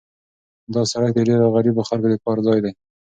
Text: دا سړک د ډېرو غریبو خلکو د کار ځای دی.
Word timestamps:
دا 0.73 0.81
سړک 0.91 1.11
د 1.15 1.19
ډېرو 1.29 1.45
غریبو 1.55 1.87
خلکو 1.89 2.07
د 2.11 2.15
کار 2.23 2.37
ځای 2.47 2.59
دی. 2.65 2.71